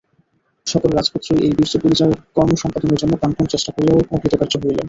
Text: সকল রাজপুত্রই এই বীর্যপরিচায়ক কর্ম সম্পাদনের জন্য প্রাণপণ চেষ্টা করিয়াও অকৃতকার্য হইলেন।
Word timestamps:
সকল 0.67 0.89
রাজপুত্রই 0.93 1.41
এই 1.45 1.53
বীর্যপরিচায়ক 1.57 2.19
কর্ম 2.35 2.51
সম্পাদনের 2.63 2.99
জন্য 3.01 3.13
প্রাণপণ 3.21 3.45
চেষ্টা 3.53 3.71
করিয়াও 3.75 4.05
অকৃতকার্য 4.15 4.53
হইলেন। 4.57 4.79